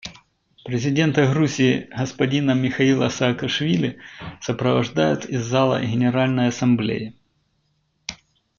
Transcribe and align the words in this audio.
Президента 0.65 1.27
Грузии 1.31 1.87
господина 1.95 2.53
Михаила 2.55 3.07
Саакашвили 3.09 3.99
сопровождают 4.41 5.25
из 5.25 5.41
зала 5.43 5.79
Генеральной 5.85 6.47
Ассамблеи. 6.47 7.15